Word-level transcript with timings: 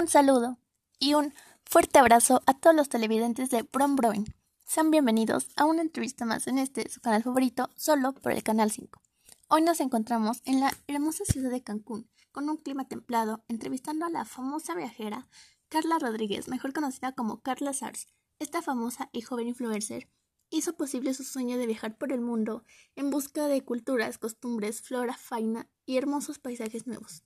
Un 0.00 0.08
saludo 0.08 0.56
y 0.98 1.12
un 1.12 1.34
fuerte 1.62 1.98
abrazo 1.98 2.42
a 2.46 2.54
todos 2.54 2.74
los 2.74 2.88
televidentes 2.88 3.50
de 3.50 3.64
Brom 3.64 3.96
Broin. 3.96 4.24
Sean 4.64 4.90
bienvenidos 4.90 5.48
a 5.56 5.66
una 5.66 5.82
entrevista 5.82 6.24
más 6.24 6.46
en 6.46 6.56
este 6.56 6.88
su 6.88 7.02
canal 7.02 7.22
favorito, 7.22 7.68
solo 7.76 8.14
por 8.14 8.32
el 8.32 8.42
canal 8.42 8.70
5. 8.70 8.98
Hoy 9.48 9.60
nos 9.60 9.78
encontramos 9.78 10.40
en 10.46 10.60
la 10.60 10.72
hermosa 10.86 11.26
ciudad 11.26 11.50
de 11.50 11.62
Cancún, 11.62 12.08
con 12.32 12.48
un 12.48 12.56
clima 12.56 12.88
templado, 12.88 13.44
entrevistando 13.48 14.06
a 14.06 14.08
la 14.08 14.24
famosa 14.24 14.74
viajera 14.74 15.28
Carla 15.68 15.98
Rodríguez, 15.98 16.48
mejor 16.48 16.72
conocida 16.72 17.12
como 17.12 17.42
Carla 17.42 17.74
Sars. 17.74 18.06
Esta 18.38 18.62
famosa 18.62 19.10
y 19.12 19.20
joven 19.20 19.48
influencer 19.48 20.08
hizo 20.48 20.78
posible 20.78 21.12
su 21.12 21.24
sueño 21.24 21.58
de 21.58 21.66
viajar 21.66 21.98
por 21.98 22.10
el 22.14 22.22
mundo 22.22 22.64
en 22.96 23.10
busca 23.10 23.48
de 23.48 23.62
culturas, 23.66 24.16
costumbres, 24.16 24.80
flora, 24.80 25.18
fauna 25.18 25.68
y 25.84 25.98
hermosos 25.98 26.38
paisajes 26.38 26.86
nuevos. 26.86 27.22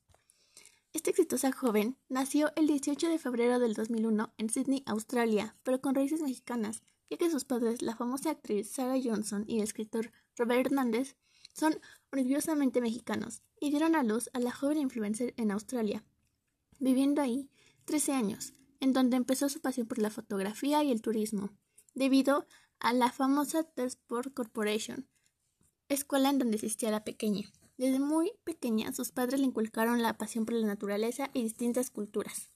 Esta 0.95 1.11
exitosa 1.11 1.51
joven 1.51 1.99
nació 2.09 2.53
el 2.55 2.69
18 2.69 3.09
de 3.09 3.19
febrero 3.19 3.59
del 3.59 3.75
2001 3.75 4.33
en 4.39 4.49
Sydney, 4.49 4.85
Australia, 4.87 5.57
pero 5.65 5.81
con 5.81 5.97
raíces 5.97 6.23
mexicanas, 6.23 6.85
ya 7.11 7.17
que 7.17 7.33
sus 7.33 7.45
padres, 7.45 7.83
la 7.83 7.97
famosa 7.97 8.31
actriz 8.31 8.71
Sarah 8.71 9.01
Johnson 9.03 9.45
y 9.49 9.57
el 9.57 9.65
escritor 9.65 10.13
Robert 10.37 10.67
Hernández, 10.67 11.17
son 11.53 11.81
orgullosamente 12.13 12.81
mexicanos 12.81 13.43
y 13.59 13.71
dieron 13.71 13.97
a 13.97 14.05
luz 14.05 14.31
a 14.35 14.39
la 14.39 14.53
joven 14.53 14.79
influencer 14.79 15.35
en 15.37 15.51
Australia, 15.51 16.05
viviendo 16.79 17.21
ahí 17.21 17.51
13 17.87 18.13
años, 18.13 18.53
en 18.79 18.93
donde 18.93 19.17
empezó 19.17 19.49
su 19.49 19.61
pasión 19.61 19.89
por 19.89 19.99
la 19.99 20.11
fotografía 20.11 20.85
y 20.85 20.93
el 20.93 21.03
turismo, 21.03 21.51
debido 21.95 22.47
a 22.79 22.93
la 22.93 23.11
famosa 23.11 23.67
Sport 23.75 24.33
Corporation, 24.33 25.09
escuela 25.89 26.31
en 26.31 26.39
donde 26.39 26.57
asistía 26.57 26.93
la 26.93 27.03
pequeña. 27.03 27.51
Desde 27.77 27.99
muy 27.99 28.33
pequeña, 28.45 28.93
sus 28.93 29.11
padres 29.11 29.41
le 29.41 29.47
inculcaron 29.47 30.01
la 30.01 30.17
pasión 30.17 30.47
por 30.47 30.55
la 30.55 30.67
naturaleza 30.67 31.31
y 31.35 31.43
distintas 31.43 31.91
culturas. 31.91 32.53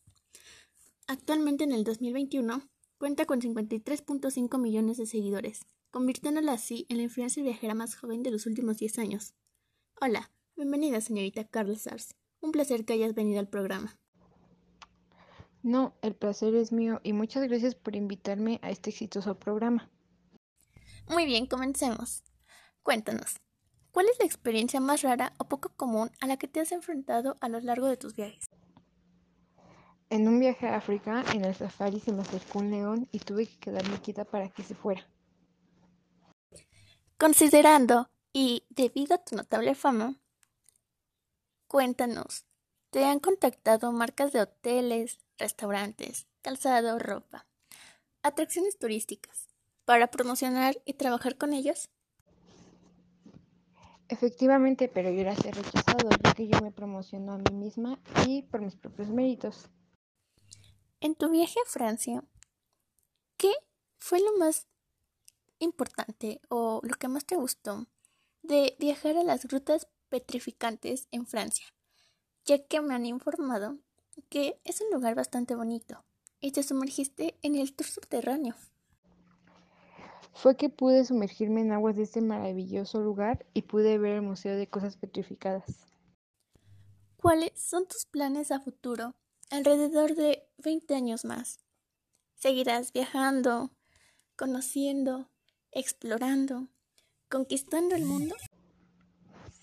Actualmente, 1.09 1.65
en 1.65 1.73
el 1.73 1.83
2021, 1.83 2.63
cuenta 2.99 3.27
con 3.27 3.41
53.5 3.41 4.61
millones 4.61 4.97
de 4.97 5.07
seguidores, 5.07 5.62
convirtiéndola 5.91 6.53
así 6.53 6.87
en 6.89 6.98
la 6.98 7.05
influencer 7.05 7.42
viajera 7.42 7.75
más 7.75 7.97
joven 7.97 8.23
de 8.23 8.31
los 8.31 8.47
últimos 8.47 8.77
10 8.79 8.98
años. 8.98 9.34
Hola, 10.01 10.31
bienvenida 10.55 11.01
señorita 11.01 11.45
Carla 11.45 11.77
Sars. 11.77 12.14
Un 12.41 12.53
placer 12.53 12.85
que 12.85 12.92
hayas 12.92 13.14
venido 13.14 13.41
al 13.41 13.48
programa. 13.48 13.98
No, 15.64 15.97
el 16.03 16.14
placer 16.14 16.55
es 16.55 16.70
mío 16.70 17.01
y 17.03 17.12
muchas 17.12 17.48
gracias 17.48 17.75
por 17.75 17.97
invitarme 17.97 18.61
a 18.62 18.70
este 18.70 18.91
exitoso 18.91 19.37
programa. 19.41 19.91
Muy 21.09 21.27
bien, 21.27 21.47
comencemos. 21.47 22.23
Cuéntanos, 22.85 23.41
¿Cuál 23.99 24.11
es 24.11 24.19
la 24.21 24.27
experiencia 24.27 24.79
más 24.79 25.03
rara 25.03 25.33
o 25.39 25.49
poco 25.49 25.71
común 25.71 26.09
a 26.21 26.29
la 26.29 26.37
que 26.37 26.47
te 26.47 26.61
has 26.61 26.71
enfrentado 26.71 27.37
a 27.41 27.49
lo 27.49 27.59
largo 27.59 27.89
de 27.89 27.97
tus 27.97 28.15
viajes? 28.15 28.45
En 30.09 30.29
un 30.29 30.39
viaje 30.39 30.69
a 30.69 30.77
África, 30.77 31.25
en 31.35 31.45
el 31.45 31.53
safari 31.53 31.99
se 31.99 32.13
me 32.13 32.23
acercó 32.23 32.61
un 32.61 32.71
león 32.71 33.09
y 33.11 33.19
tuve 33.19 33.49
que 33.49 33.59
quedarme 33.59 34.01
quieta 34.01 34.25
para 34.25 34.51
que 34.51 34.63
se 34.63 34.77
fuera. 34.77 35.05
Considerando 37.19 38.09
y 38.33 38.63
debido 38.71 39.17
a 39.17 39.25
tu 39.25 39.35
notable 39.35 39.75
fama, 39.75 40.15
cuéntanos, 41.67 42.45
¿te 42.91 43.05
han 43.05 43.19
contactado 43.19 43.91
marcas 43.91 44.31
de 44.33 44.43
hoteles, 44.43 45.19
restaurantes, 45.39 46.29
calzado, 46.43 47.01
ropa, 47.01 47.49
atracciones 48.23 48.79
turísticas 48.79 49.49
para 49.85 50.07
promocionar 50.07 50.81
y 50.85 50.93
trabajar 50.93 51.37
con 51.37 51.53
ellos? 51.53 51.91
Efectivamente, 54.09 54.89
pero 54.89 55.11
yo 55.11 55.20
era 55.20 55.37
ser 55.37 55.55
rechazado, 55.55 56.09
ya 56.25 56.34
que 56.34 56.48
yo 56.48 56.59
me 56.62 56.73
promociono 56.73 57.34
a 57.34 57.39
mí 57.39 57.55
misma 57.55 58.01
y 58.27 58.42
por 58.42 58.62
mis 58.62 58.75
propios 58.75 59.11
méritos. 59.11 59.69
En 61.01 61.14
tu 61.14 61.28
viaje 61.31 61.61
a 61.61 61.69
Francia, 61.69 62.25
¿qué 63.36 63.53
fue 63.98 64.20
lo 64.20 64.39
más 64.39 64.67
importante 65.59 66.41
o 66.48 66.81
lo 66.83 66.95
que 66.95 67.09
más 67.09 67.27
te 67.27 67.36
gustó 67.36 67.86
de 68.42 68.77
viajar 68.79 69.17
a 69.19 69.24
las 69.24 69.45
grutas 69.46 69.89
petrificantes 70.08 71.07
en 71.11 71.27
Francia? 71.27 71.67
Ya 72.46 72.67
que 72.67 72.80
me 72.80 72.95
han 72.95 73.05
informado 73.05 73.77
que 74.30 74.58
es 74.64 74.80
un 74.80 74.90
lugar 74.90 75.14
bastante 75.17 75.55
bonito 75.55 76.02
y 76.40 76.52
te 76.52 76.63
sumergiste 76.63 77.39
en 77.42 77.57
el 77.57 77.75
tour 77.75 77.86
subterráneo 77.86 78.55
fue 80.33 80.56
que 80.56 80.68
pude 80.68 81.05
sumergirme 81.05 81.61
en 81.62 81.72
aguas 81.72 81.96
de 81.96 82.02
este 82.02 82.20
maravilloso 82.20 83.00
lugar 83.00 83.46
y 83.55 83.62
pude 83.62 83.98
ver 83.98 84.14
el 84.14 84.22
Museo 84.22 84.56
de 84.56 84.68
Cosas 84.68 84.96
Petrificadas. 84.96 85.86
¿Cuáles 87.16 87.61
son 87.61 87.86
tus 87.86 88.06
planes 88.06 88.52
a 88.52 88.61
futuro 88.61 89.14
alrededor 89.50 90.14
de 90.14 90.48
20 90.58 90.94
años 90.94 91.24
más? 91.24 91.58
¿Seguirás 92.34 92.92
viajando, 92.92 93.72
conociendo, 94.36 95.28
explorando, 95.72 96.68
conquistando 97.28 97.96
el 97.96 98.05
mundo? 98.05 98.36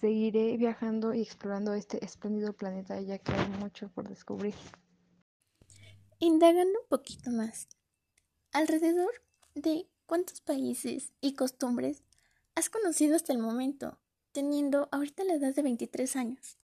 Seguiré 0.01 0.57
viajando 0.57 1.13
y 1.13 1.21
explorando 1.21 1.73
este 1.73 2.03
espléndido 2.03 2.51
planeta 2.51 2.99
ya 2.99 3.17
que 3.17 3.31
hay 3.31 3.47
mucho 3.59 3.87
por 3.89 4.09
descubrir. 4.09 4.53
Indagando 6.19 6.81
un 6.81 6.87
poquito 6.89 7.31
más, 7.31 7.69
alrededor 8.51 9.11
de 9.53 9.87
¿Cuántos 10.05 10.39
países 10.39 11.13
y 11.19 11.33
costumbres 11.33 12.03
has 12.53 12.69
conocido 12.69 13.15
hasta 13.15 13.33
el 13.33 13.39
momento, 13.39 13.97
teniendo 14.33 14.87
ahorita 14.91 15.23
la 15.23 15.33
edad 15.33 15.55
de 15.55 15.63
23 15.63 16.15
años? 16.15 16.59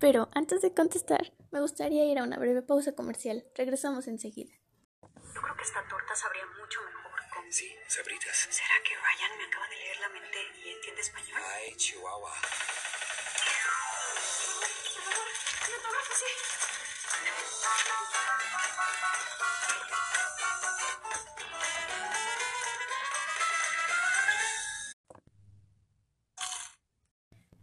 Pero 0.00 0.28
antes 0.34 0.62
de 0.62 0.74
contestar, 0.74 1.32
me 1.52 1.60
gustaría 1.60 2.04
ir 2.06 2.18
a 2.18 2.24
una 2.24 2.38
breve 2.38 2.60
pausa 2.60 2.92
comercial. 2.92 3.46
Regresamos 3.54 4.08
enseguida. 4.08 4.52
Yo 5.00 5.40
creo 5.40 5.56
que 5.56 5.62
esta 5.62 5.86
torta 5.88 6.16
sabría 6.16 6.42
mucho 6.60 6.80
mejor 6.82 7.20
con... 7.32 7.52
Sí, 7.52 7.70
sabritas. 7.86 8.48
¿Será 8.50 8.74
que 8.82 8.96
Ryan 8.96 9.38
me 9.38 9.44
acaba 9.44 9.68
de 9.68 9.76
leer 9.76 9.96
la 10.00 10.08
mente 10.08 10.38
y 10.64 10.70
entiende 10.70 11.00
español? 11.02 11.40
Ay, 11.40 11.76
Chihuahua. 11.76 12.32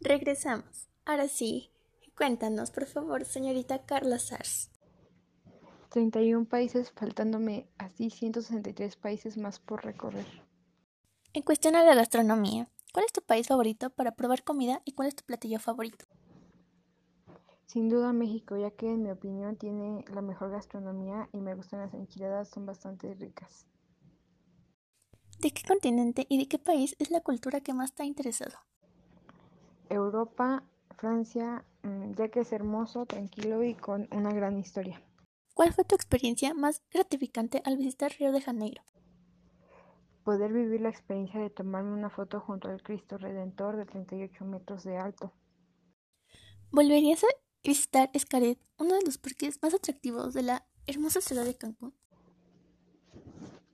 Regresamos. 0.01 0.87
Ahora 1.05 1.27
sí, 1.27 1.71
cuéntanos, 2.15 2.71
por 2.71 2.85
favor, 2.85 3.25
señorita 3.25 3.85
Carla 3.85 4.17
Sars. 4.17 4.71
31 5.89 6.45
países, 6.45 6.91
faltándome 6.91 7.67
así 7.77 8.09
163 8.09 8.95
países 8.95 9.37
más 9.37 9.59
por 9.59 9.83
recorrer. 9.83 10.25
En 11.33 11.43
cuestión 11.43 11.75
a 11.75 11.83
la 11.83 11.95
gastronomía, 11.95 12.69
¿cuál 12.93 13.05
es 13.05 13.11
tu 13.11 13.21
país 13.21 13.47
favorito 13.47 13.89
para 13.89 14.15
probar 14.15 14.43
comida 14.43 14.81
y 14.85 14.93
cuál 14.93 15.09
es 15.09 15.15
tu 15.15 15.25
platillo 15.25 15.59
favorito? 15.59 16.05
Sin 17.65 17.89
duda 17.89 18.13
México, 18.13 18.55
ya 18.55 18.71
que 18.71 18.89
en 18.89 19.03
mi 19.03 19.11
opinión 19.11 19.57
tiene 19.57 20.05
la 20.13 20.21
mejor 20.21 20.49
gastronomía 20.51 21.29
y 21.33 21.41
me 21.41 21.55
gustan 21.55 21.81
las 21.81 21.93
enchiladas, 21.93 22.49
son 22.49 22.65
bastante 22.65 23.13
ricas. 23.15 23.65
¿De 25.39 25.51
qué 25.51 25.63
continente 25.67 26.25
y 26.29 26.37
de 26.37 26.47
qué 26.47 26.57
país 26.57 26.95
es 26.99 27.11
la 27.11 27.21
cultura 27.21 27.61
que 27.61 27.73
más 27.73 27.93
te 27.93 28.03
ha 28.03 28.05
interesado? 28.05 28.57
Europa, 29.89 30.63
Francia, 30.97 31.65
mm, 31.83 32.13
ya 32.13 32.29
que 32.29 32.41
es 32.41 32.51
hermoso, 32.51 33.05
tranquilo 33.05 33.63
y 33.63 33.73
con 33.75 34.07
una 34.11 34.31
gran 34.31 34.57
historia. 34.59 35.01
¿Cuál 35.53 35.73
fue 35.73 35.83
tu 35.83 35.95
experiencia 35.95 36.53
más 36.53 36.81
gratificante 36.91 37.61
al 37.65 37.77
visitar 37.77 38.11
Río 38.17 38.31
de 38.31 38.41
Janeiro? 38.41 38.81
Poder 40.23 40.53
vivir 40.53 40.81
la 40.81 40.89
experiencia 40.89 41.39
de 41.39 41.49
tomarme 41.49 41.91
una 41.91 42.09
foto 42.09 42.39
junto 42.39 42.69
al 42.69 42.81
Cristo 42.81 43.17
Redentor 43.17 43.75
de 43.75 43.85
38 43.85 44.45
metros 44.45 44.83
de 44.83 44.97
alto. 44.97 45.33
¿Volverías 46.71 47.23
a 47.23 47.27
visitar 47.63 48.09
Escaret, 48.13 48.59
uno 48.77 48.95
de 48.95 49.03
los 49.05 49.17
parques 49.17 49.59
más 49.61 49.73
atractivos 49.73 50.33
de 50.33 50.43
la 50.43 50.67
hermosa 50.85 51.19
ciudad 51.19 51.45
de 51.45 51.55
Cancún? 51.55 51.93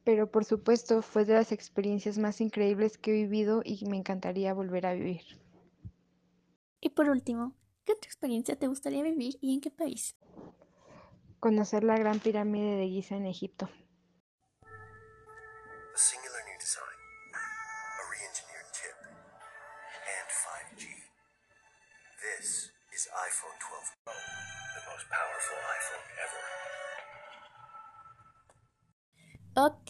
Pero 0.03 0.31
por 0.31 0.45
supuesto 0.45 1.01
fue 1.01 1.25
de 1.25 1.33
las 1.33 1.51
experiencias 1.51 2.17
más 2.17 2.39
increíbles 2.39 2.97
que 2.97 3.11
he 3.11 3.23
vivido 3.23 3.61
y 3.65 3.83
me 3.85 3.97
encantaría 3.97 4.53
volver 4.53 4.85
a 4.85 4.93
vivir. 4.93 5.44
Y 6.85 6.89
por 6.91 7.09
último, 7.09 7.55
¿qué 7.83 7.93
otra 7.93 8.07
experiencia 8.07 8.59
te 8.59 8.67
gustaría 8.67 9.01
vivir 9.01 9.39
y 9.41 9.55
en 9.55 9.59
qué 9.59 9.71
país? 9.71 10.15
Conocer 11.39 11.83
la 11.83 11.97
Gran 11.97 12.19
Pirámide 12.19 12.75
de 12.75 12.87
Giza 12.87 13.15
en 13.15 13.25
Egipto. 13.25 13.67
A 14.61 15.97
singular 15.97 16.45
new 16.45 16.59
design, 16.59 16.99
a 17.33 17.41
re-engineered 18.11 18.69
chip, 18.71 18.93
and 19.01 20.29
5G. 20.29 20.85
This 22.21 22.69
is 22.93 23.09
iPhone 23.29 23.57
12 23.57 23.97
Pro, 24.03 24.13
the 24.13 24.81
most 24.91 25.09
powerful 25.09 25.57
iPhone 25.79 26.05
ever. 26.21 26.45
Ok, 29.57 29.89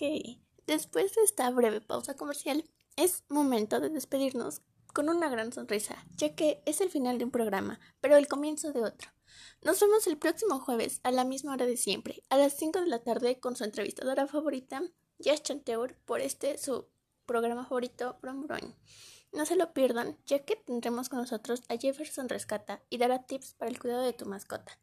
después 0.65 1.13
de 1.13 1.23
esta 1.23 1.49
breve 1.51 1.81
pausa 1.81 2.15
comercial, 2.15 2.63
es 2.95 3.25
momento 3.27 3.81
de 3.81 3.89
despedirnos 3.89 4.61
con 4.95 5.09
una 5.09 5.27
gran 5.27 5.51
sonrisa, 5.51 5.97
ya 6.15 6.35
que 6.35 6.63
es 6.65 6.79
el 6.79 6.89
final 6.89 7.17
de 7.17 7.25
un 7.25 7.31
programa, 7.31 7.81
pero 7.99 8.15
el 8.15 8.29
comienzo 8.29 8.71
de 8.71 8.81
otro. 8.81 9.11
Nos 9.61 9.81
vemos 9.81 10.07
el 10.07 10.17
próximo 10.17 10.57
jueves 10.59 11.01
a 11.03 11.11
la 11.11 11.25
misma 11.25 11.51
hora 11.51 11.65
de 11.65 11.75
siempre, 11.75 12.23
a 12.29 12.37
las 12.37 12.53
5 12.53 12.79
de 12.79 12.87
la 12.87 13.03
tarde, 13.03 13.37
con 13.41 13.57
su 13.57 13.65
entrevistadora 13.65 14.25
favorita, 14.25 14.81
Jess 15.19 15.43
Chanteur, 15.43 15.97
por 16.05 16.21
este 16.21 16.57
su 16.57 16.87
programa 17.25 17.65
favorito, 17.65 18.17
Brom 18.21 18.47
Brom. 18.47 18.73
No 19.33 19.45
se 19.45 19.57
lo 19.57 19.73
pierdan, 19.73 20.17
ya 20.25 20.45
que 20.45 20.55
tendremos 20.55 21.09
con 21.09 21.19
nosotros 21.19 21.63
a 21.67 21.75
Jefferson 21.75 22.29
Rescata 22.29 22.81
y 22.89 22.97
dará 22.97 23.23
tips 23.23 23.55
para 23.55 23.69
el 23.69 23.79
cuidado 23.79 24.03
de 24.03 24.13
tu 24.13 24.25
mascota. 24.25 24.79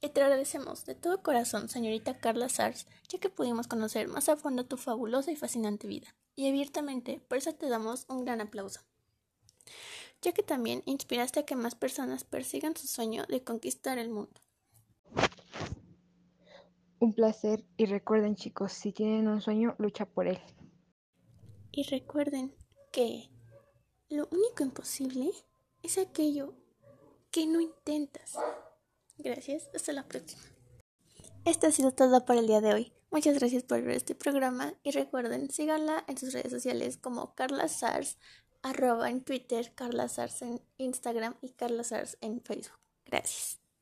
Y 0.00 0.10
te 0.10 0.22
agradecemos 0.22 0.84
de 0.86 0.94
todo 0.94 1.24
corazón, 1.24 1.68
señorita 1.68 2.20
Carla 2.20 2.48
Sars, 2.48 2.86
ya 3.08 3.18
que 3.18 3.30
pudimos 3.30 3.66
conocer 3.66 4.06
más 4.06 4.28
a 4.28 4.36
fondo 4.36 4.64
tu 4.64 4.76
fabulosa 4.76 5.32
y 5.32 5.36
fascinante 5.36 5.88
vida. 5.88 6.14
Y 6.36 6.48
abiertamente, 6.48 7.20
por 7.26 7.38
eso 7.38 7.52
te 7.52 7.68
damos 7.68 8.06
un 8.08 8.24
gran 8.24 8.40
aplauso. 8.40 8.80
Ya 10.22 10.32
que 10.32 10.42
también 10.42 10.82
inspiraste 10.86 11.40
a 11.40 11.46
que 11.46 11.56
más 11.56 11.74
personas 11.74 12.24
persigan 12.24 12.76
su 12.76 12.86
sueño 12.86 13.24
de 13.28 13.42
conquistar 13.42 13.98
el 13.98 14.10
mundo. 14.10 14.40
Un 16.98 17.14
placer 17.14 17.64
y 17.76 17.86
recuerden 17.86 18.36
chicos, 18.36 18.72
si 18.72 18.92
tienen 18.92 19.28
un 19.28 19.40
sueño, 19.40 19.74
lucha 19.78 20.04
por 20.04 20.28
él. 20.28 20.38
Y 21.72 21.84
recuerden 21.84 22.54
que 22.92 23.30
lo 24.10 24.28
único 24.30 24.62
imposible 24.62 25.30
es 25.82 25.96
aquello 25.96 26.54
que 27.30 27.46
no 27.46 27.60
intentas. 27.60 28.36
Gracias, 29.18 29.70
hasta 29.74 29.92
la 29.92 30.06
próxima. 30.06 30.42
Esto 31.44 31.68
ha 31.68 31.70
sido 31.70 31.92
todo 31.92 32.24
por 32.24 32.36
el 32.36 32.46
día 32.46 32.60
de 32.60 32.74
hoy. 32.74 32.92
Muchas 33.10 33.38
gracias 33.38 33.62
por 33.62 33.82
ver 33.82 33.96
este 33.96 34.14
programa 34.14 34.74
y 34.82 34.90
recuerden, 34.90 35.50
síganla 35.50 36.04
en 36.06 36.18
sus 36.18 36.32
redes 36.32 36.52
sociales 36.52 36.96
como 36.96 37.34
Carla 37.34 37.66
Sars, 37.68 38.18
arroba 38.62 39.10
en 39.10 39.22
Twitter, 39.22 39.72
Carla 39.74 40.08
Sars 40.08 40.42
en 40.42 40.60
Instagram 40.78 41.36
y 41.40 41.50
Carla 41.50 41.84
Sars 41.84 42.18
en 42.20 42.40
Facebook. 42.40 42.78
Gracias. 43.06 43.59